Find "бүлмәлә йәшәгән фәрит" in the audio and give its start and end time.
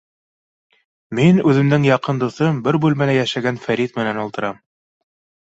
2.87-4.01